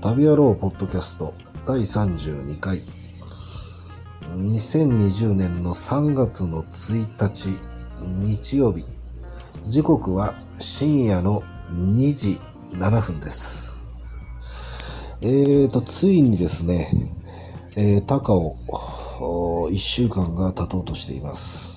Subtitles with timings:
[0.00, 1.32] 旅野郎ポッドキャスト
[1.66, 2.78] 第32回。
[4.36, 7.48] 2020年の3月の1日
[8.22, 8.84] 日曜日。
[9.66, 11.42] 時刻は深夜の
[11.72, 12.38] 2時
[12.76, 13.88] 7分です。
[15.20, 16.86] えーとついにですね、
[17.76, 18.54] えー、高尾
[19.68, 21.76] 1週間が経とうとしています。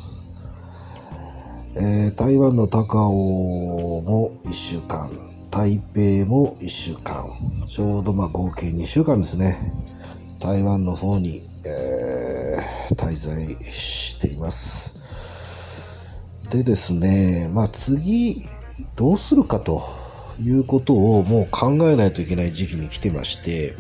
[1.76, 5.31] えー、台湾の高尾も1週間。
[5.52, 7.30] 台北も1週間。
[7.68, 9.58] ちょうどまあ合計2週間ですね。
[10.42, 16.48] 台湾の方に、えー、滞在しています。
[16.50, 18.42] でですね、まあ次、
[18.98, 19.82] どうするかと
[20.42, 23.76] いうことをもう考えないといけない時期に来てまして、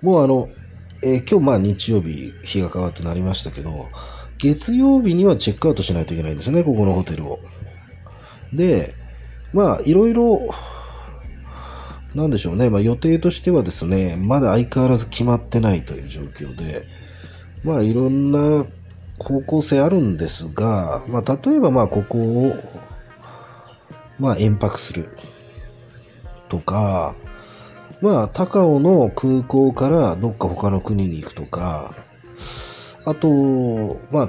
[0.00, 0.48] もうあの、
[1.02, 3.88] えー、今日まあ日曜日日が変わってなりましたけど、
[4.38, 7.40] 月曜日にはチェックアウトしないといけないんですね、ここのホテルを。
[8.52, 8.94] で、
[9.52, 10.48] まあ、いろいろ、
[12.14, 12.70] なんでしょうね。
[12.70, 16.82] まあ、予定としてはですね、まだ相変わらず決まってないという状況で、
[17.64, 18.64] まあ、いろんな
[19.18, 22.54] 方向性あるんですが、まあ、例えば、まあ、ここを、
[24.18, 25.08] まあ、延泊する
[26.48, 27.14] とか、
[28.02, 31.94] まあ、高尾の空港からどっか他の国に行くとか、
[33.04, 34.26] あと、まあ、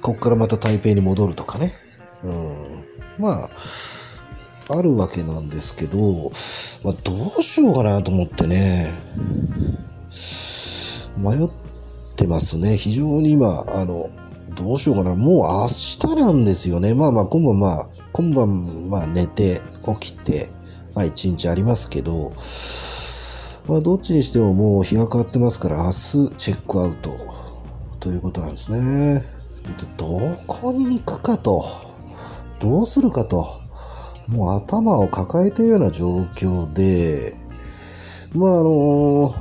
[0.00, 1.72] ここからまた台北に戻るとかね。
[2.22, 2.84] うん。
[3.18, 3.50] まあ、
[4.70, 5.98] あるわけなんですけど、
[6.84, 8.86] まあ、どうしようかなと思ってね、
[11.18, 11.48] 迷っ
[12.16, 12.76] てますね。
[12.76, 14.10] 非常に今、あの、
[14.54, 15.14] どうしようかな。
[15.14, 16.94] もう明日なんですよね。
[16.94, 19.60] まあまあ、今晩まあ、今晩まあ寝て、
[20.00, 20.48] 起きて、
[20.94, 22.32] まあ一日ありますけど、
[23.68, 27.16] まあどっちにしてももう日が変わってますから、明日チェックアウト
[28.00, 29.22] ということなんですね。
[29.96, 31.64] どこに行くかと、
[32.60, 33.57] どうするかと。
[34.28, 37.32] もう頭を抱えているような状況で、
[38.34, 39.34] まああの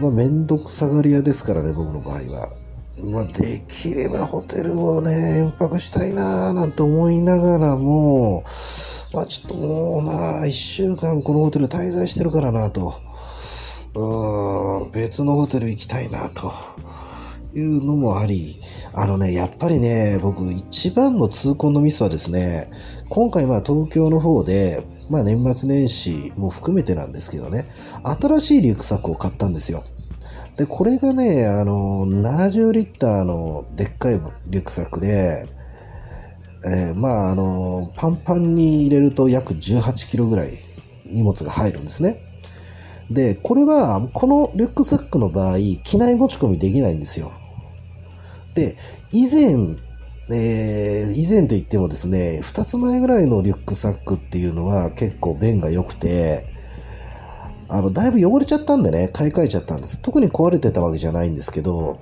[0.00, 2.48] まあめんどくさがり屋ですからね、僕の場合は。
[3.12, 3.32] まあで
[3.68, 8.42] きればホテルをね、延泊したいなぁなんて思いながらも、
[9.12, 12.92] まあちょっともうな一週間このホテル滞在してるからなと、
[13.94, 16.52] うん、別のホテル行きたいなと
[17.54, 18.56] いうのもあり、
[18.94, 22.70] あのね、やっぱりね、僕一番の痛恨のミスはですね、
[23.08, 27.64] 今回まあ東京の方で、まあ年末年始も含めてなんですけどね、
[28.20, 29.84] 新しいリュックサックを買ったんですよ。
[30.56, 35.46] で、これがね、あの、70リッターのでっかいリュックサックで、
[36.66, 40.50] えー、まあ、あの、パンパンに入れると約18キロぐらい
[41.06, 42.16] 荷物が入るんですね。
[43.10, 47.32] で、これは、このリュックサックの場合、機内持ち込みできないんですよ。
[48.54, 48.74] で、
[49.12, 49.76] 以前、
[50.30, 56.44] えー、以前と言ってもですね、二つ前ぐらいのリュックサックっていうのは結構便が良くて、
[57.68, 60.00] あの、だいぶ汚れちゃったんでね、買い替えちゃったんです。
[60.00, 61.98] 特に壊れてたわけじゃないんですけど、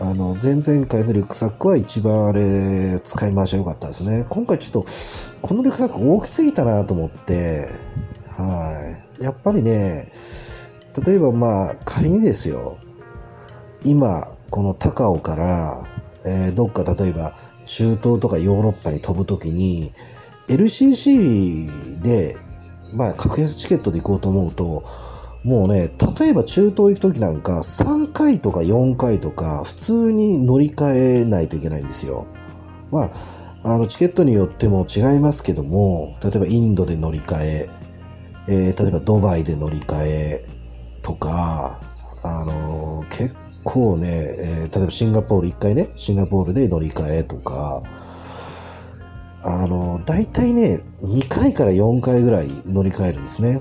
[0.00, 4.24] あの、前々回のリュックサックは一番あれ、使い回しが良かったですね。
[4.28, 4.84] 今回ちょっと、
[5.42, 7.66] このリュックサック大きすぎたなと思って、
[8.28, 9.24] はい。
[9.24, 10.06] やっぱりね、
[11.04, 12.78] 例えばまあ、仮にですよ、
[13.84, 15.84] 今、この高尾から、
[16.26, 17.32] えー、どっか例えば
[17.66, 19.92] 中東とかヨーロッパに飛ぶときに、
[20.48, 22.36] LCC で、
[22.94, 24.82] まあ、格安チケットで行こうと思うと、
[25.44, 30.84] もうね、例えば中東行くときなんか3回とか4回とか普通に乗り換
[31.20, 32.26] えないといけないんですよ。
[32.90, 33.10] まあ、
[33.64, 37.68] あの、チケットによっても違いますけども、例えばインドで乗り換え、
[38.48, 40.44] えー、例えばドバイで乗り換え
[41.02, 41.78] とか、
[42.22, 43.34] あのー、結
[43.68, 47.82] 構ね、えー、例えばシンガポール一回ね、シンガポールで乗り換えとか、
[49.44, 53.60] あの、大体ね、2回から4回ぐらい乗り換えるんですね。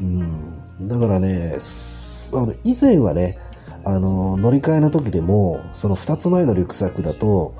[0.00, 0.88] うん。
[0.88, 1.52] だからね、
[2.34, 3.36] あの以前はね、
[3.86, 7.54] あの、乗り換えの時でも、その2つ前のリュックサックだと、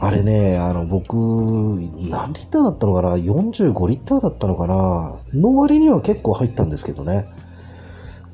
[0.00, 5.16] あれね、あの、僕、何リッターだったのかな ?45 リッターだったのかな？
[5.32, 7.24] の割には結構入ったんですけどね。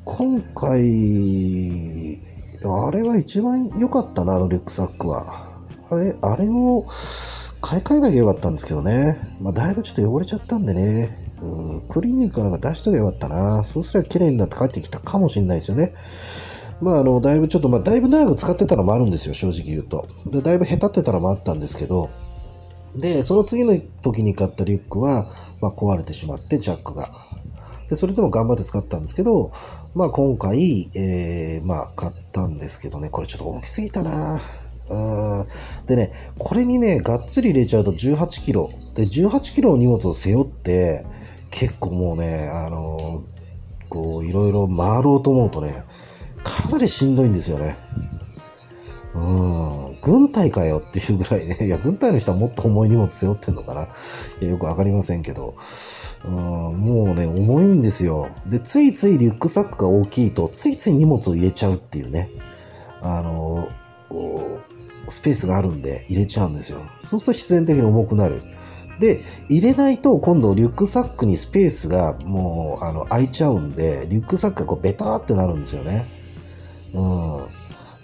[0.04, 2.29] 今回、
[2.62, 5.24] あれは一番良かったな、あのリュックサックは。
[5.90, 6.84] あれ、あれを
[7.60, 9.16] 買い替えなきゃよかったんですけどね。
[9.40, 11.08] まあ、だいぶちょっと汚れちゃったんでね。
[11.42, 13.64] うん、クリーニングかなんか出しとけばよかったな。
[13.64, 16.84] そうすれば綺麗になって帰ってきたかもしれないですよね。
[16.84, 20.06] まあ、あの、だいぶちょっと、まあ、だいぶ長く使ってたのもあるんですよ、正直言うと。
[20.30, 22.10] で、だいぶ下手ってたのもあったんですけど、
[22.96, 25.26] で、その次の時に買ったリュックは、
[25.60, 27.08] まあ、壊れてしまって、ジャックが。
[27.90, 29.50] で、それでも頑張って使ったんですけど、
[29.94, 34.40] まあ今回、えー、まあ買ったんですけどね、これちょっと大きすぎたな
[34.90, 38.70] うんでね、これにね、がっつり入れちゃうと18キロ。
[38.94, 41.04] で、18キロの荷物を背負って、
[41.50, 43.24] 結構もうね、あの
[43.88, 45.72] こう、いろいろ回ろうと思うとね、
[46.44, 47.76] かなりしんどいんですよね。
[49.14, 49.89] うん。
[50.02, 51.56] 軍隊かよっていうぐらいね。
[51.66, 55.54] いや、軍隊の人はもっと重い荷物背負ってんのかないや、よくわかりませんけど。
[56.24, 58.28] うん、もうね、重いんですよ。
[58.46, 62.30] で、ついついリュックサックが大きいと、ついつい荷物を入れちゃうっていうね。
[63.02, 63.68] あの、
[65.08, 66.80] スペースがあるんで入れちゃうんですよ。
[67.00, 68.40] そうすると必然的に重くなる。
[69.00, 76.06] で、入れないと今度リュックサックにスペースがもうあの空いちゃうんで、リュックサックがこうベターってなるんですよね。
[76.92, 77.59] うん。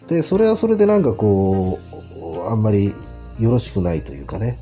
[0.08, 2.93] で、それはそれでなんかこう、あんまり
[3.41, 4.56] よろしくないというかね。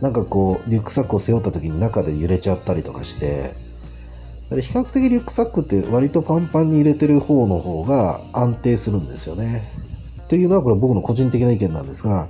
[0.00, 3.54] なんかこう、リュックサックを背負った時に中で揺れちゃったりとかして、
[4.50, 9.62] 比較的リュックサックって割とパンパンに入れてる方の方が安定するんですよね。
[10.24, 12.28] っていうのはこれ僕の個人的な意見なんですが、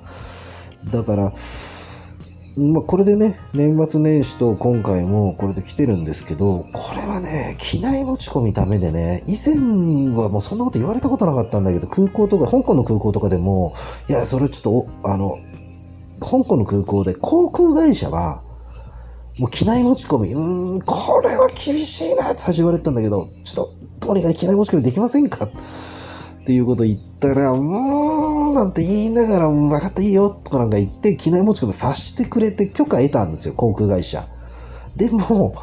[0.91, 1.33] だから、
[2.61, 13.73] まあ、これでね、年末年始と今回もこれで来てるんですけど、これはね、機内持ち込みダメでね、以前はもうそんなこと言われたことなかったんだけど、空港とか、香港の空港とかでも、
[14.11, 15.39] いや、それちょっと、あの、
[16.21, 18.43] 香港の空港で航空会社は、
[19.39, 23.67] もう機内持ち込み、うーん、これは厳しいなって最初言われてたんだけど、ちょっ
[24.01, 25.49] と、どうにか機内持ち込みできませんか？
[26.51, 34.27] っていうこと言ったら、うーんなんて言いながら、分かったいいよとかなんか言って、機内持ち込みさしてくれて許可得たんですよ、航空会社。
[34.97, 35.55] でも、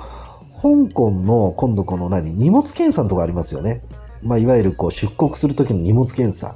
[0.61, 3.81] 香港の今度この何、荷物検査のとこありますよね。
[4.23, 6.55] まあ、いわゆるこう出国するときの荷物検査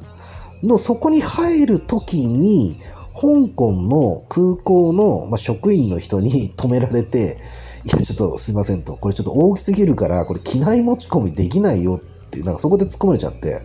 [0.64, 2.78] の、そこに入るときに、
[3.14, 7.38] 香港の空港の、まあ、職員の人に 止められて、
[7.84, 13.62] いや、ちょっとすいませんと、これちょっと大きすぎるから、これ機内持ち込みできないよって、なんかそこで突っ込まれちゃって、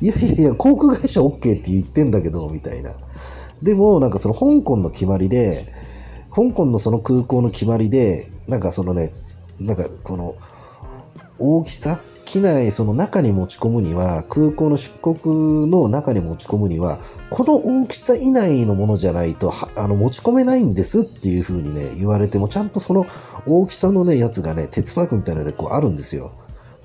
[0.00, 2.92] いやいやいや、航空会社 OK って言ってんだけど、みたいな。
[3.62, 5.66] でも、なんかその香港の決まりで、
[6.30, 9.08] 香港のその空港の決まりで、なんかそのね、
[9.60, 10.34] なんかこの、
[11.38, 12.00] 大きさ？
[12.24, 16.98] 機内、その中に持ち込むには、空港の出国の中に持ち込むには、
[17.28, 23.04] この大きさ以内のものじゃないと、あの、持ち込めないんですっていう風にね、言われても、ちゃんとその
[23.46, 26.30] 大きさのね、やつがね、鉄パイプみたいなのでこうあるんですよ。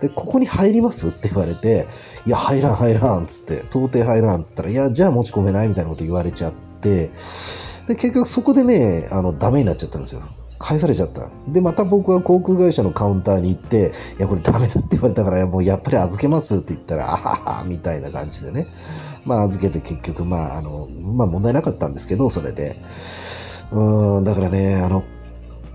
[0.01, 1.87] で、ここに入りますって言われて、
[2.25, 10.21] いや、入らん、入らん、つって、到底入らんって言ったら、いや、じゃあ持ち込めないみたいなこと言われちゃって、で、結局そこでね、あの、ダメになっちゃったんですよ。
[10.59, 11.29] 返されちゃった。
[11.47, 18.67] で、また僕は航空会社のカウンターに行って、いや、これダメだって言われたから、もうやっぱり預けますって言ったら、あはは、みたいな感じでね。
[19.25, 22.75] まあ、預けて結局、まあ、あの、まあ、問題なかったんですけど、それで。
[23.71, 25.03] うん、だからね、あの、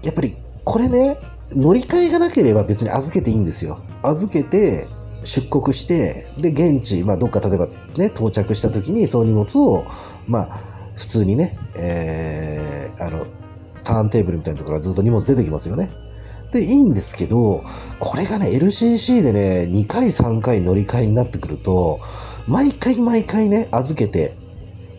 [0.03, 0.35] やっぱり、
[0.65, 1.19] これね、
[1.57, 3.79] 乗り換えがなければ別に預けていいんですよ。
[4.03, 4.87] 預けて、
[5.25, 7.67] 出国して、で、現地、まあ、どっか例えば
[7.97, 9.85] ね、到着した時に、その荷物を、
[10.27, 10.47] まあ、
[10.97, 13.27] 普通にね、えー、あの、
[13.85, 15.91] ターンテーブルみたいなところからずっと荷物出てきますよね。
[16.53, 17.63] で、いいんですけど、
[17.99, 22.01] これがね、LCC でね、2回3回乗り換えになってくると、
[22.47, 24.35] 毎回毎回ね、預けて、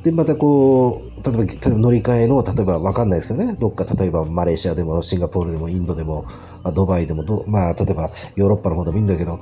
[0.04, 6.26] で、またこう、例えば、例えば乗り換えの、例えばわかんないですけどね、どっか例えばマレーシアでもシンガポールでもインドでも、
[6.76, 9.40] ドバイでもど、まあ、例えばヨーロッパの方でもいいんだけど、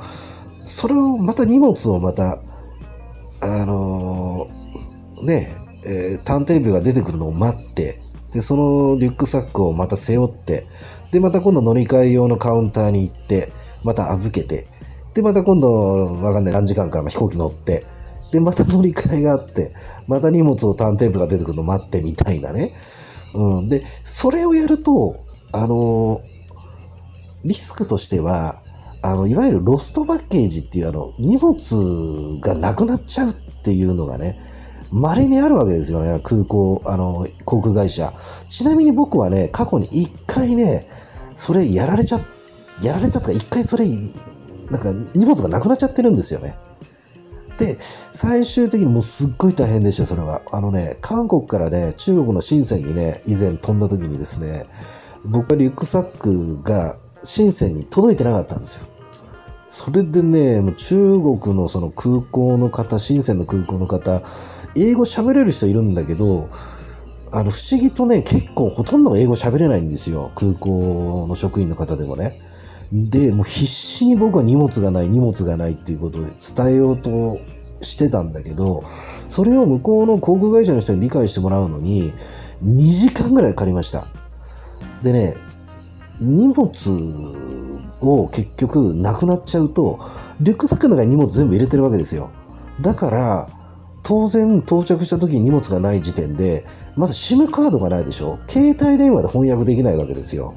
[0.63, 2.39] それをまた荷物をまた、
[3.41, 7.99] あのー、ね、えー、ターンテーブルが出てくるのを待って、
[8.31, 10.63] で、そのリュックサックをまた背負って、
[11.11, 13.49] で、また今度乗り換え用のカウンターに行って、
[13.83, 14.67] また預けて、
[15.15, 17.83] で、また今度、わかんない何時間か飛行機乗って、
[18.31, 19.73] で、また乗り換えがあって、
[20.07, 22.73] また荷物をターンテーブルが出てくるの待ってみたいなね。
[23.33, 23.69] うん。
[23.69, 25.17] で、それをやると、
[25.53, 26.21] あの
[27.43, 28.61] リスクとしては、
[29.01, 33.33] あの、いわゆるロストパッケージっていうあの、荷物がなくなっちゃうっ
[33.63, 34.37] ていうのがね、
[34.91, 38.13] 稀にあるわけですよね、空港、あの、航空会社。
[38.49, 40.85] ちなみに僕はね、過去に一回ね、
[41.35, 42.19] それやられちゃ、
[42.83, 43.85] やられたとか、一回それ、
[44.69, 46.53] なんか荷物がなくなっちゃってるんですよね。
[47.57, 50.41] で、最終的にもうすっごい大変でした、それは。
[50.51, 54.65] あのね、韓国からね、中国の深センにね、以前飛んだ時にですね、
[55.25, 58.87] 僕はリュックサックが深センに届いてなかったんですよ。
[59.67, 64.21] それでね、もう中国のその空港の方、深センの空港の方、
[64.75, 66.49] 英語喋れる人いるんだけど、
[67.31, 70.31] あの、不思議とね、結構ほとんど英語喋れないんですよ。
[70.35, 72.37] 空港の職員の方でもね。
[72.91, 77.37] で、もう必死に僕は荷物がない、荷物がないっていうことを伝えようと
[77.81, 82.11] してたんだけど、それを向こうの航空会社の人に理解してもらうのに、
[82.63, 84.05] 2時間ぐらいかかりました。
[85.03, 85.35] でね、
[86.19, 86.69] 荷物
[88.01, 89.97] を結局なくなっちゃうと、
[90.41, 92.29] リュックサックの中に荷物全部入れてるわけですよ。
[92.81, 93.49] だから、
[94.03, 96.65] 当然到着した時に荷物がない時点で、
[96.97, 100.53] まず SIM カードがないでしょ携帯電話で翻訳できないわけですよ。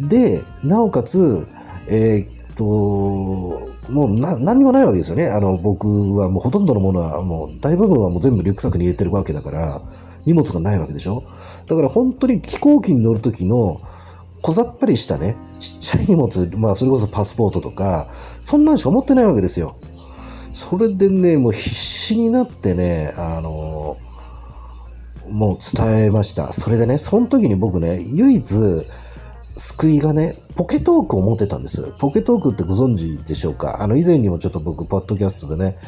[0.00, 1.46] で、なおかつ、
[1.88, 2.64] えーっと、
[3.90, 5.28] もうな何もないわけですよね。
[5.28, 9.82] あの、僕はもうほとんどのものはもう大部分はもう全部リュックサックに入れてるわけだから、
[10.26, 11.22] 荷物がないわけでしょ。
[11.68, 13.80] だから本当に飛行機に乗る時の
[14.42, 18.08] 小ざっぱりしたね、ちっちゃい荷物、まあそれこそパスポートとか、
[18.40, 19.76] そんなんしか持ってないわけですよ。
[20.52, 23.96] それでね、もう必死になってね、あの、
[25.30, 26.52] もう伝えました。
[26.52, 28.54] それでね、その時に僕ね、唯一、
[29.56, 31.90] 救いがね、ポケトークを持ってたんです。
[31.98, 33.82] ポケトークってご存知でしょうか？
[33.82, 35.78] あの、以前にもちょっと僕、ポッドキャストでね、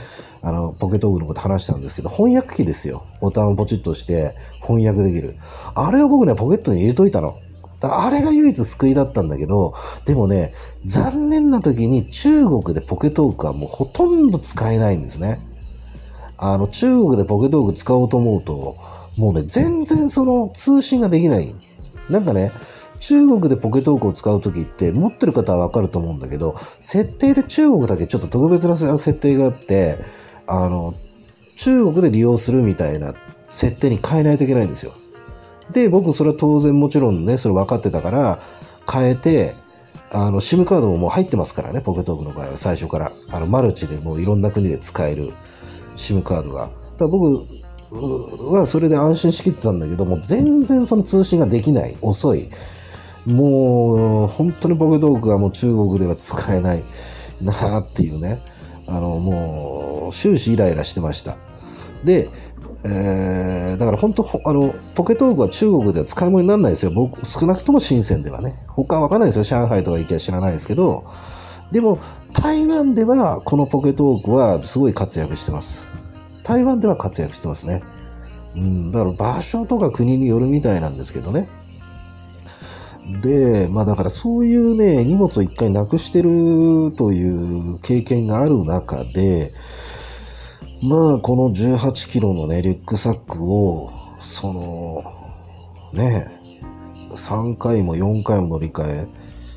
[0.41, 3.03] あの、ポケトークのこと話したんですけど、翻訳機ですよ。
[3.21, 4.33] ボタンをポチッとして
[4.63, 5.37] 翻訳できる。
[5.75, 7.37] あれを僕ね、ポケットに入れといたの。
[7.81, 9.75] だあれが唯一救いだったんだけど、
[10.07, 10.55] でもね、
[10.87, 15.41] 残念な時に中国でポケトークはもうほとんど使えないんですね。
[16.39, 18.77] あの、中国でポケトーク使おうと思うと、
[19.17, 21.55] もうね、全然その通信ができない。
[22.09, 22.51] なんかね、
[23.01, 29.99] 中国でポケトークを使うときって、持ってる方はわかると思うんだけど、設定で中国だけちょっと特別な設定があって、
[30.47, 30.95] あの、
[31.57, 33.15] 中国で利用するみたいな
[33.51, 34.93] 設定に変えないといけないんですよ。
[35.73, 38.39] で、僕それは当然もちろんね、それ分かってたから、
[38.91, 39.55] 変えて、
[40.11, 43.13] あの、SIM カードももう入ってますからね、ポケトークの場合は最初から。
[43.31, 45.33] あの、マルチでもういろんな国で使える
[45.97, 46.63] SIM カードが。
[46.63, 47.45] だから僕
[48.53, 51.97] はそれで安心しきってたんだけどもう、全然その通信ができない。
[52.01, 52.49] 遅い。
[53.27, 56.83] もう、本当にポケトークはもう中国では使えない
[57.43, 58.41] なあっていうね。
[58.87, 61.37] あの、もう、終始イライラしてました。
[62.05, 62.31] で、
[62.85, 66.93] えー、だから本当、あの、ポケトークは中国では使い物にならないですよ。
[66.93, 68.57] 僕、少なくとも深センではね。
[68.69, 69.45] 他はわかんないですよ。
[69.45, 71.03] 上海とか行きゃ知らないですけど、
[71.73, 71.99] でも、
[72.33, 75.87] 台湾ではこのポケトークはすごい活躍してます。
[76.45, 77.83] 台湾では活躍してますね。
[78.55, 81.49] うん、だから場所とか国によるみたいなんですけどね。
[83.23, 89.53] で、まあだからそういうね、荷物を一回なくしてるという経験がある中で、
[90.83, 95.03] まあこの18キロのね、リュックサックを、その、
[95.93, 96.27] ね、
[97.15, 99.09] 3回も4回も乗り換え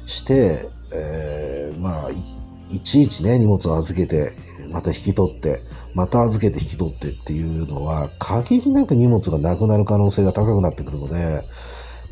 [0.06, 4.32] して、えーまあい、いちいちね、荷物を預けて、
[4.72, 5.62] また引き取って、
[5.94, 11.44] また預けて引き取ってっていうのは、限りなく荷物がなくなる可能性が高くなってくるので、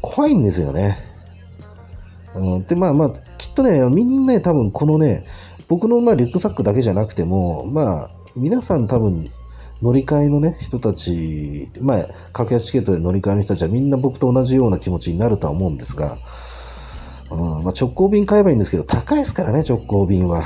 [0.02, 1.09] 怖いんですよね。
[2.36, 5.26] うん、で、まあまあ、きっとね、みんなね、多分このね、
[5.68, 9.30] 僕のまあリュックサックだけじゃなくても、まあ、皆さん多分、
[9.82, 11.98] 乗り換えのね、人たち、まあ、
[12.34, 16.18] 格安チケットで乗り換えの人たちはみんな僕と同じような気持ちになるとは思うんですが、
[17.32, 17.64] うん。
[17.64, 20.44] まあ、直行便買えばいいんですけど、高いですからね、直行便は。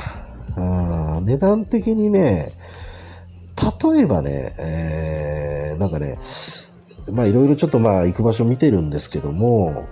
[0.56, 2.52] あ値段的にね、
[3.92, 6.18] 例えばね、えー、なんかね、
[7.10, 9.84] まあいろいろちょっとまあ行く場所見てるんですけども、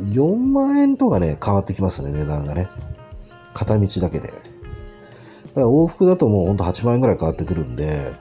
[0.00, 2.68] 4万円とかね、変わってきますね、値段がね。
[3.54, 4.28] 片道だけで。
[4.28, 4.40] だか
[5.56, 8.12] ら往復だともうほんと8万円ぐらい変わってくるんで、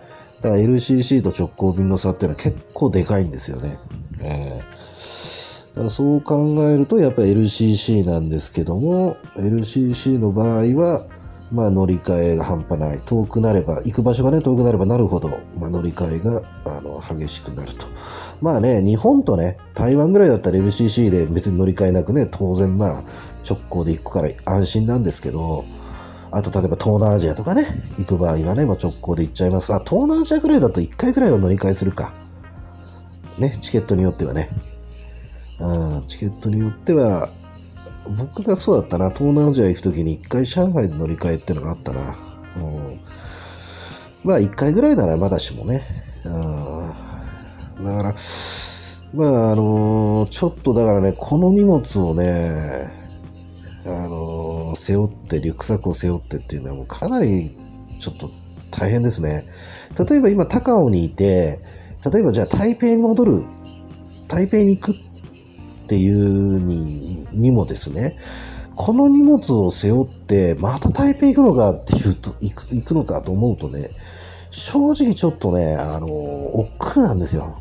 [0.42, 3.78] だから LCC と直行便の差っていうのは結構でかいんですよね。
[4.24, 11.06] えー、だからそう考えるとやっぱり LCC なんですけども、LCC の場合は、
[11.52, 13.00] まあ乗り換えが半端ない。
[13.06, 17.88] 遠くなれば、行く場所がね、遠くなればなるほど、まあ乗り換えが、あの、激しくなると。
[18.42, 23.04] まあね、日本とね、台湾ぐらいだったら LCC で別に乗り換えなくね、当然まあ、
[23.50, 25.64] 直行で行くから安心なんですけど、
[26.32, 27.64] あと例えば東南アジアとかね、
[27.98, 29.74] 行く場合はね、もう直行で行っちゃいます。
[29.74, 32.14] あ、東南アジアぐらいだと1回ぐらいは乗り換えするか。
[33.40, 34.50] ね、チケットによってはね。
[35.60, 37.30] うん、チケットによっては、
[38.18, 42.02] 僕がそうだったな、東南アジア行くときに一回上海で乗り換えってのがあったな。
[42.02, 43.00] うん、
[44.24, 45.84] まあ一回ぐらいならまだしもね。
[46.24, 46.34] うん、
[47.86, 48.16] だから、
[49.14, 52.90] まああのちょっとだからね、この荷物をね、
[53.86, 57.52] あの背負って、リュックサックを背負ってっていうのはもうかなり
[58.00, 58.30] ちょっと
[58.72, 59.44] 大変ですね。
[60.10, 61.60] 例えば今高尾にいて、
[62.12, 63.46] 例えばじゃあ台北に戻る、
[64.28, 65.07] 台北に行くっ
[65.88, 68.18] っていうに、にもですね、
[68.76, 73.90] この荷物を背負って、また台北行くのかっていうと、行く、行くのかと思うとね、
[74.50, 77.56] 正直ちょっとね、あの、億劫なんですよ。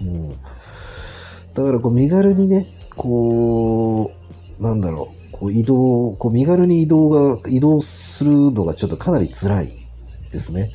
[0.00, 0.30] うん。
[0.30, 4.10] だからこう身軽にね、こ
[4.58, 9.66] う、なんだろう、こう移動、こう身軽に移動が、移動するのがちょっとかなり辛い
[10.32, 10.70] ですね。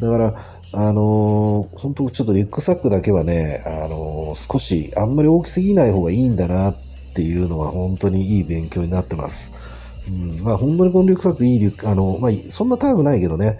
[0.00, 0.34] だから、
[0.78, 6.76] あのー本当ちょっとリュックサックだけはね、あのー少しあんまり大きすぎない方がいいんだなっ
[7.14, 10.04] ていうのは本当にいい勉強になってます。
[10.10, 13.58] うん、まあ本当にこのリュックサックいいリュック、あの、まあそんな高くないけどね、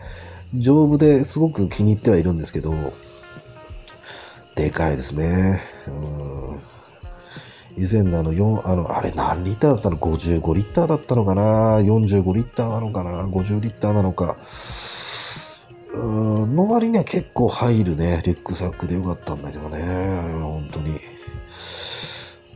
[0.54, 2.74] 丈夫ですごく気に入ってはいるんですけど、
[4.54, 5.62] でかいですね。
[5.88, 6.26] うん
[7.78, 14.36] 以前のあの、4、あの、あれ何リッターだったの ?55 リッターだったのかな ?45 リッターなのかな ?50 リッターなのか。
[15.96, 19.78] うん、の割には結構入るね、リュックサックでよかったんだけどね。
[19.78, 21.00] あれは本当に。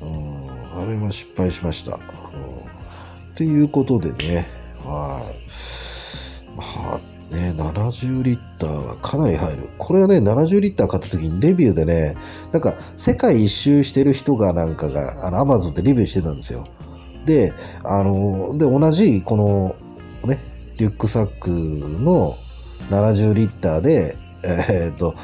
[0.02, 1.97] うん、あれは失敗しました。
[1.97, 2.02] うん、っ
[3.37, 4.47] ていうことでね、
[4.85, 5.23] は
[6.54, 6.56] い。
[6.56, 7.00] まあ
[7.35, 9.68] ね、70リッターはかなり入る。
[9.78, 12.16] これはね、70リッター買った時にレビューでね、
[12.52, 16.66] なんか世界一周してる人がなんかが、あの、アマゾンでレビューしてたんですよ。
[17.25, 17.52] で、
[17.85, 20.38] あの、で、同じこの、ね、
[20.78, 22.37] リュックサックの
[22.89, 25.15] 70リッターで、えー、っと、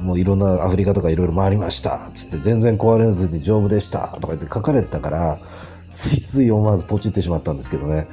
[0.00, 2.10] もういろんなアフリカとかいろいろ回りました。
[2.12, 4.08] つって全然壊れずに丈夫でした。
[4.20, 5.38] とか言って書かれてたから、
[5.88, 8.06] ついつい思わずポチってしまったんですけどね。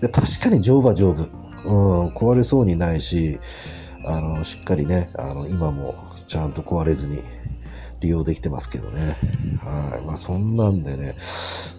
[0.00, 1.28] で確かに丈夫は丈夫。
[1.64, 3.38] うん、壊れそうにないし、
[4.04, 5.94] あの、しっかりね、あの、今も
[6.26, 7.18] ちゃんと壊れずに
[8.00, 9.16] 利用できてますけどね。
[9.62, 10.06] はい。
[10.06, 11.14] まあそんなんでね、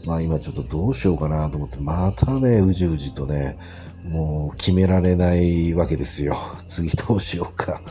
[0.05, 3.57] まあ今ちょっとどうしようかなと思って、またね、うじうじとね、
[4.09, 6.37] もう決められないわけですよ。
[6.67, 7.81] 次どうしようか。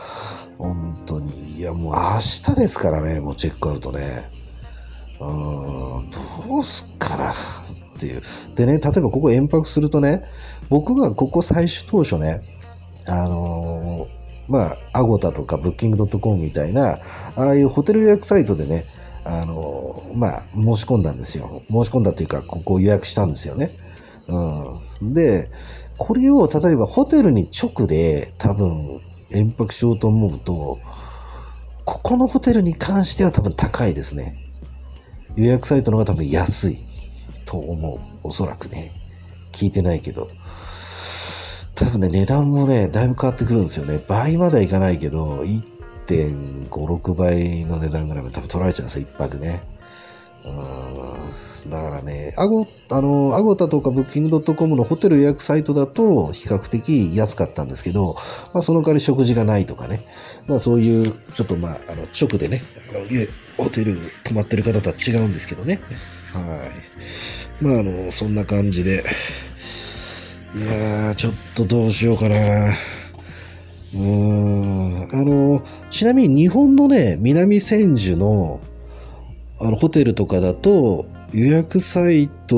[0.58, 1.58] 本当に。
[1.58, 4.30] いや、もう明日ですからね、もうチェックアウトね。
[5.20, 6.10] うーん、
[6.48, 7.34] どうすっかなっ
[7.98, 8.22] ていう。
[8.56, 10.22] でね、例えばここ延泊するとね、
[10.68, 12.42] 僕がここ最初当初ね、
[13.06, 16.98] あのー、まあ、アゴタとかブッキングドットコムみたいな、
[17.36, 18.84] ああいうホテル予約サイトでね、
[19.24, 21.62] あのー、まあ、申し込んだんですよ。
[21.68, 23.70] 申し込んだっていうか、ここを予約したんですよね。
[24.28, 25.14] うん。
[25.14, 25.48] で、
[26.04, 30.80] これを例えばホテルに直で多分延泊しようと思うと、
[31.84, 34.36] ここのホテルに関しては多分高いですね。
[35.36, 36.78] 予約サイトの方が多分安い
[37.46, 38.00] と思う。
[38.24, 38.90] おそらくね。
[39.52, 40.26] 聞いてないけど。
[41.76, 44.00] 多分ね、値段もね、だいぶ変わってくるんですよね。
[44.08, 49.62] 倍まではいかないけど、1.5、6倍の値段ぐらいまで多分取られちゃうんですよ、一泊ね。
[50.46, 51.51] うん。
[51.68, 58.16] だからね、アゴ、あの、アゴタとかブッキングドットコムのホテル予約サイトだと比較的安かったんですけど、
[58.52, 60.00] まあその代わり食事がないとかね。
[60.48, 62.62] まあそういう、ちょっとまあ、あの、直でね、
[63.56, 65.80] ホテル泊まってる方とは違うんですけどね。
[66.32, 66.40] は
[67.60, 67.64] い。
[67.64, 69.04] まああの、そんな感じで、
[70.54, 72.36] いやー、ちょっとどうしようかな。
[73.94, 75.08] うーん。
[75.12, 78.60] あの、ちなみに日本のね、南千住の、
[79.60, 82.56] あの、ホテルとかだと、予約サイト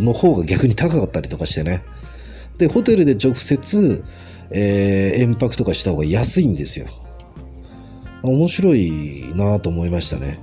[0.00, 1.82] の方が逆に高かったりとかしてね。
[2.58, 4.04] で、ホテルで直接、
[4.50, 6.86] えー、延泊とかした方が安いんですよ。
[8.22, 10.38] 面白いなと思いましたね。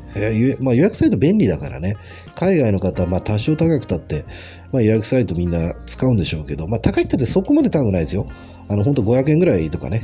[0.60, 1.96] まあ、予約サイト便利だからね。
[2.36, 4.26] 海外の方、まあ多少高くたって、
[4.72, 8.28] まあ、予約サイトみんな使うんでしょうけど、まあ高いってってそこまで高くないですよ。
[8.70, 10.02] あの、本当500円ぐらいとかね。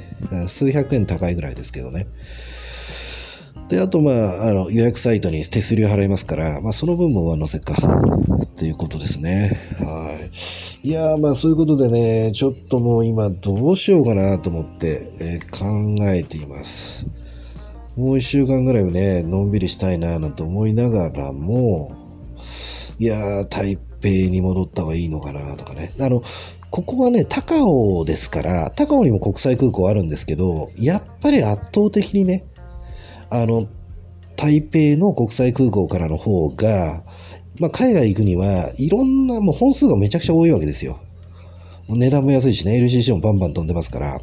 [0.47, 2.05] 数百円高いぐらいですけどね。
[3.69, 7.75] で、あと、まあ、あの、予約サイトに手数料払いますから、まあ、その分も上乗せか。
[7.75, 9.57] っていうことですね。
[9.79, 10.17] は
[10.83, 10.87] い。
[10.87, 17.05] いやーまあ、そういうことでね、ちょっともう今、どうしようかなと思って、えー、考えています。
[17.95, 21.91] もう一週間ぐらいはね、のんびりしたいななんて思いながらも、
[22.97, 25.93] いやー、台北に戻った方がいいのかなとかね。
[26.01, 26.21] あの、
[26.71, 32.43] ここはね、高尾ですから、高尾にも国際空港あるんですけど、やっぱり圧倒的にね、
[33.29, 33.67] あの、
[34.35, 37.03] 台北の国際空港からの方が、
[37.59, 40.99] まあ、海外行くには、いろんな、もう本数がめちゃくちゃ多いわけですよ。
[41.89, 44.21] 値段も安いしね、LCC もバンバン飛んでますから。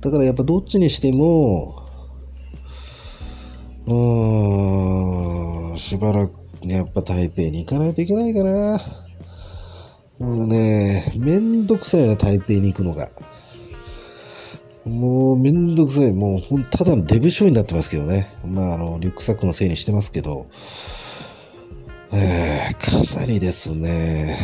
[0.00, 1.82] だからやっぱどっちにしても、
[3.86, 8.80] うーん、しばらく、やっぱ台北に行かないといけないかな。
[10.20, 13.08] もうね、めんどくさいな、台北に行くのが。
[14.86, 16.12] もうめんどくさい。
[16.12, 18.32] もうほん、ただのデブ症になってますけどね。
[18.46, 20.46] まあ、あの、リュックサックのせいにしてますけど、
[22.12, 24.38] えー、かなりですね。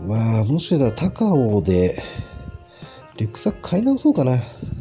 [0.00, 2.02] まあ、もしかしたら高尾で、
[3.18, 4.32] リュックサック買い直そうかな。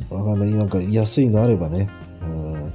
[0.10, 0.50] わかんない。
[0.52, 1.90] なんか安いのあればね。
[2.22, 2.74] うん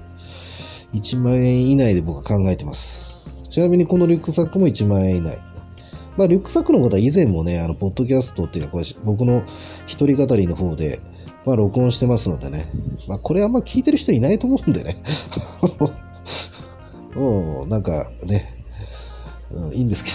[0.94, 3.24] 1万円以内で僕は考えてます。
[3.50, 5.38] ちなみにこのリュックサックも1万円以内。
[6.16, 9.42] まあ、リュックサックのことは以前もね、あの、ポッドキャストっていうか、これ僕の
[9.86, 10.98] 一人語りの方で、
[11.44, 12.66] まあ、録音してますのでね。
[13.06, 14.96] まあ、これあんま聞いてる人いないと思うんでね。
[17.14, 18.50] もう、なんかね、
[19.52, 20.10] うん、いいんですけ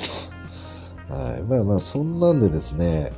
[1.13, 1.15] ど。
[1.15, 1.43] はい。
[1.43, 3.11] まあまあ、そんなんでですね、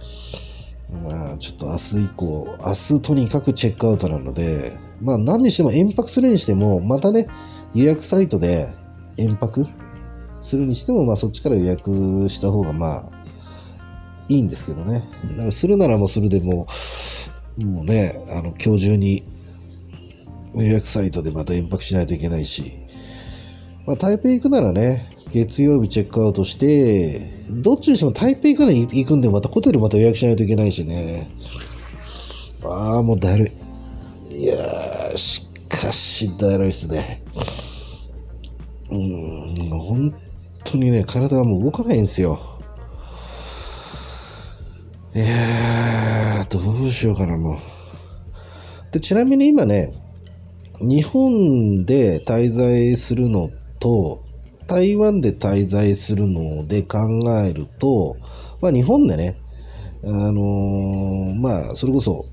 [1.03, 7.27] まあ、ちょっと明日以降、明日とにかくチェックアウトなので、まあ何にしても延泊するにしても、またね、
[7.73, 8.67] 予約サイトで
[9.17, 9.65] 延泊
[10.43, 13.03] するにしても、まあそっちから予約した方がまあ
[14.29, 15.03] いいんですけどね。
[15.32, 16.67] だからするならもうするでも、
[17.58, 19.23] もうね、あの、今日中に
[20.56, 22.71] 予約サイトでまた延泊しないといけないし、
[23.88, 27.21] まあ、台北行くならね、月曜日チェックアウトして、
[27.63, 31.27] どっちにしても台北から行くんでまたホテルまた予約しないといけないしね。
[32.65, 33.51] ああ、もうだる
[34.32, 34.43] い。
[34.43, 37.21] いやー、しかしだるいっすね。
[38.89, 40.13] うん、本
[40.63, 42.39] 当にね、体がもう動かないんですよ。
[45.15, 47.58] いやー、どうしようかな、もう。
[48.91, 49.93] で、ちなみに今ね、
[50.80, 53.49] 日本で滞在するの
[53.80, 54.23] と、
[54.67, 56.99] 台湾で滞在するので考
[57.45, 58.17] えると、
[58.62, 59.38] まあ日本でね、
[60.04, 62.26] あのー、まあそれこそ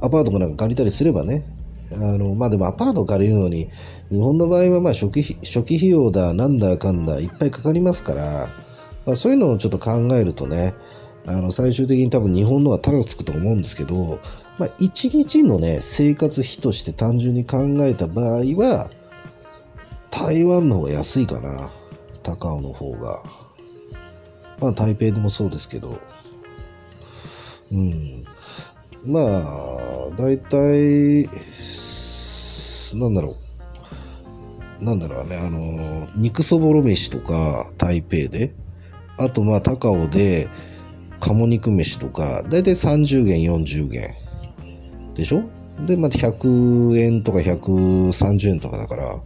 [0.00, 1.44] アパートかなんか借りたりすればね、
[1.92, 3.68] あの、まあでもアパート借りるのに、
[4.10, 8.48] 日本の場合はまあ初期初期費用だ、なんだかんだいっぱいかかりますから、
[9.06, 10.74] まあ、そういうのをちょっと考えるとね、
[11.26, 14.18] あの最終的に多分日本のは高くつくと思うんですけど、
[14.58, 18.90] まあ、1日のね、生活費として単純に考えた場合は、
[20.10, 21.70] 台湾の方が安いかな。
[22.22, 23.22] 高尾の方が。
[24.60, 26.00] まあ、台北でもそうですけど。
[27.70, 28.24] うん。
[29.04, 29.87] まあ、
[30.18, 31.28] 大体、
[32.98, 33.36] なんだろ
[34.80, 34.84] う。
[34.84, 38.52] なんだろうね、あの、肉そぼろ飯とか、台北で。
[39.16, 40.48] あと、まあ、高尾で、
[41.20, 44.10] 鴨肉飯とか、だいたい30元、40元。
[45.14, 45.44] でしょ？
[45.86, 49.20] で、また100円とか130円とかだから、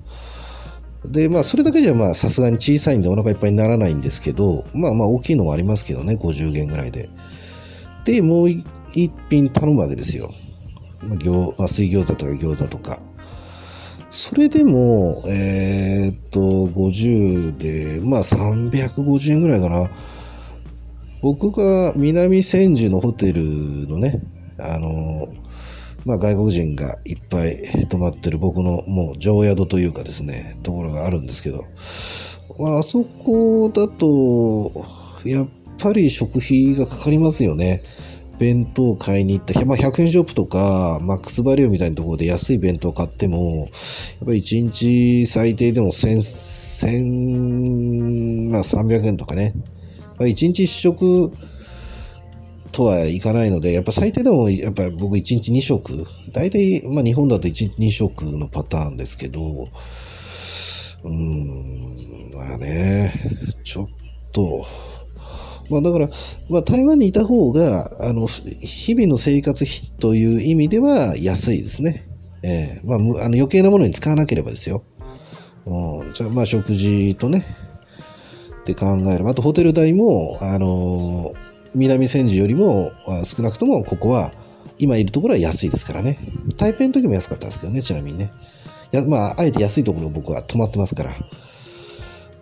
[1.07, 7.09] で、まあ、それだけじゃ、まあ、さすがに小さいんでお腹いっぱいにならないんですけど、まあまあ、大きいのもありますけどね、50元ぐらいで。
[8.05, 8.65] で、もう一
[9.31, 10.31] 品頼むわけですよ。
[11.03, 13.01] まあ、まあ、水餃子とか餃子とか。
[14.11, 19.89] それでも、えー、っと、50で、まあ、350円ぐらいかな。
[21.23, 23.43] 僕が南千住のホテル
[23.89, 24.21] のね、
[24.59, 25.29] あの、
[26.05, 31.65] まあ外国人がいっぱい泊まってる僕のもう常宿というかですね、ところがあるんですけど、
[32.59, 34.85] まああそこだと、
[35.25, 37.83] やっぱり食費がかかりますよね。
[38.39, 43.67] 弁当買いに行った、まあ、100円ショップとか、マックスバリューみたいなところで安い弁当を買っても、やっ
[44.27, 49.55] ぱり1日最低でも1000、1000、ま300円とかね。
[50.19, 51.33] まあ、1日1食
[52.73, 59.69] とはいかないので、やっぱ最低でも、やっぱ僕1日2食、大体、まあ日本だと1日2食のパターンですけど、
[61.05, 63.13] うーん、まあね、
[63.63, 63.89] ちょっ
[64.33, 64.67] と、
[65.71, 66.09] まあだから、
[66.51, 72.07] まあ台湾にいた方が、あの、日々の生活費という意味では安いですね。
[72.45, 74.83] えー、まあ、あの余計なものに使わなければですよ。
[75.65, 77.45] うん、じゃあまあ食事とね、
[78.61, 82.93] って考えれば、あとホテル代も、あのー南千住よりも
[83.25, 84.33] 少なくともここは
[84.79, 86.19] 今いるところは安いですからね。
[86.59, 88.31] 台北の時も安かったですけどね、ちなみにね。
[88.91, 91.13] やまあ、あえて安いところ僕は泊まってますから。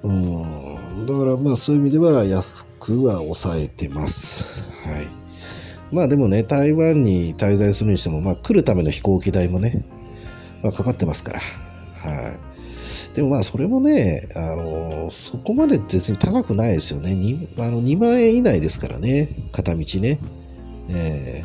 [0.03, 0.80] うん。
[1.07, 4.61] だからまあそういう意味では安くは抑えてます。
[4.89, 5.09] はい。
[5.93, 9.85] まあでもね、台湾に滞在するにしても、まあ来るための飛行機代もね、
[10.63, 11.41] まあかかってますから。
[11.41, 13.15] はい。
[13.15, 17.11] でもまあそれもね、あの、そこまで別に高くないですよね。
[17.13, 20.19] 2, あの2万円以内ですからね、片道ね。
[20.91, 21.45] え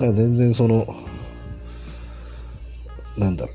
[0.00, 0.86] ー、全然その、
[3.16, 3.52] なんだろ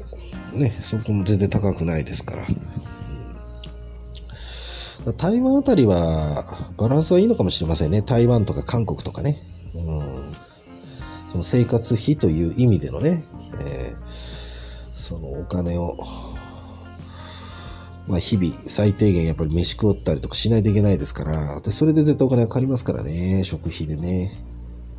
[0.54, 0.58] う。
[0.58, 2.44] ね、そこも全然高くないですから。
[5.14, 6.46] 台湾あたりは
[6.78, 8.02] バランスはいいのかもしれませんね。
[8.02, 9.38] 台湾とか韓国とかね。
[9.76, 10.36] うん、
[11.30, 14.06] その生活費という意味でのね、えー、
[14.94, 15.98] そのお金を
[18.08, 24.32] まあ、日々最低限やっぱり飯食ったりとかしないといけないですから、でそれで絶対お金がかかりますからね、食費でね。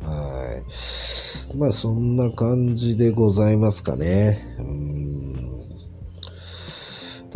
[0.01, 1.57] はい。
[1.57, 4.41] まあそんな感じでございますかね。
[4.59, 5.60] うん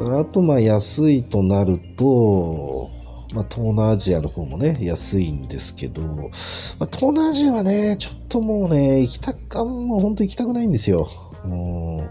[0.03, 2.89] からあとまあ安いとなると、
[3.33, 11.07] まあ、東南アジアの方もね、安いんですけど、まあ、東南アジアはね、ちょっともうね、行きたか、もう本当行きたくないんですよ。
[11.43, 12.07] うんま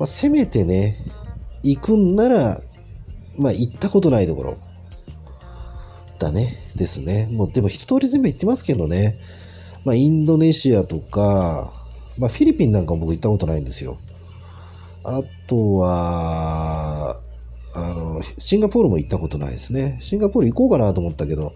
[0.00, 0.96] あ、せめてね、
[1.62, 2.60] 行くんなら、
[3.38, 4.56] まあ行ったことないところ
[6.18, 6.46] だね。
[6.76, 7.28] ですね。
[7.30, 9.18] もうでも一通り全部行ってますけどね。
[9.84, 11.72] まあインドネシアとか、
[12.18, 13.96] まあフィリピンなんかも僕行ったことないんですよ。
[15.04, 17.20] あとは、
[17.74, 19.98] あの、シンガポールも行ったことないですね。
[20.00, 21.52] シンガポール行こうかなと思ったけど、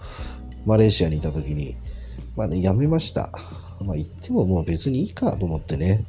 [0.66, 1.74] マレーシアにいた時に、
[2.36, 3.30] まあね、やめました。
[3.84, 6.04] まあ行ってももう別にいいかと思ってね。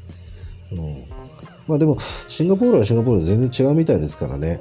[0.72, 0.80] うん。
[1.68, 4.60] まあでも、シンガポールはシンガポールで全然違うみたいですからね。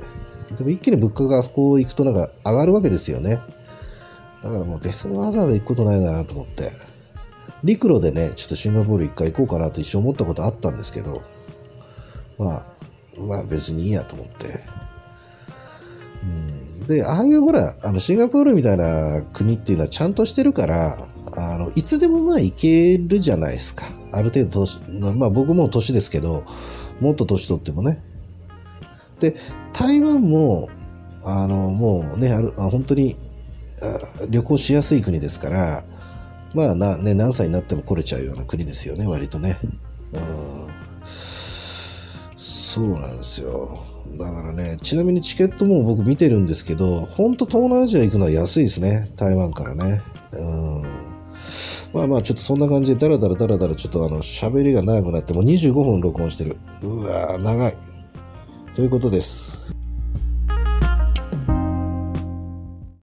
[0.56, 3.40] でも一気に物価があそこ行くとなんか上がるわけですよね。
[4.42, 6.70] だからもう別にわざわざ行くことないなと思って。
[7.64, 11.22] 陸路でね、ちょっとシンガポール一回行こうかなと一生思ったことあったんですけど、
[12.38, 12.66] まあ、
[13.20, 14.46] まあ別にいいやと思って。
[16.22, 20.96] うんで、ああいうほら、あの、シンガポールみたいな国っていうのはちゃんとしてるから、
[21.36, 23.84] あの、いつでもまあ行けるじゃないですか。
[24.12, 24.64] ある程度、
[25.14, 26.44] まあ僕も年ですけど、
[27.00, 28.02] もっと年取ってもね。
[29.20, 29.36] で、
[29.74, 30.70] 台湾も、
[31.24, 33.16] あの、もうね、あるあ本当に
[34.30, 35.84] 旅行しやすい国ですから、
[36.54, 39.58] まあな、ね、何歳になっても来れちゃうような国ですよね、割とね。
[40.12, 40.68] うん、
[42.68, 43.78] そうなんですよ。
[44.18, 50.02] だからね、ちなみにチケットも僕見てるんですけど、ほんと東南アジア行くのは安いですね、台湾からね。
[50.34, 50.82] うん
[51.94, 56.56] まあまあ、ちょっとそんな感じで、だらだらだらだら、ちょっとあの、喋りが長くなって、もう25分録音してる。
[56.82, 57.76] うわー、長い。
[58.74, 59.77] ということです。